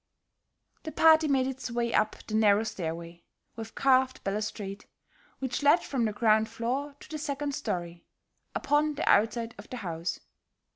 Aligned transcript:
The 0.81 0.91
party 0.91 1.27
made 1.27 1.45
its 1.45 1.69
way 1.69 1.93
up 1.93 2.15
the 2.25 2.33
narrow 2.33 2.63
stairway 2.63 3.23
with 3.55 3.75
carved 3.75 4.23
balustrade, 4.23 4.85
which 5.37 5.61
led 5.61 5.83
from 5.83 6.05
the 6.05 6.11
ground 6.11 6.49
floor 6.49 6.95
to 7.01 7.07
the 7.07 7.19
second 7.19 7.53
story, 7.53 8.07
upon 8.55 8.95
the 8.95 9.07
outside 9.07 9.53
of 9.59 9.69
the 9.69 9.77
house. 9.77 10.19